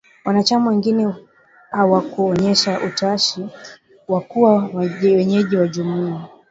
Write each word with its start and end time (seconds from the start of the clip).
Wanachama 0.25 0.69
wengine 0.69 1.07
hawakuonyesha 1.71 2.79
utashi 2.79 3.49
wa 4.07 4.21
kuwa 4.21 4.69
wenyeji 5.03 5.55
wa 5.55 5.67
Jumuiya. 5.67 6.25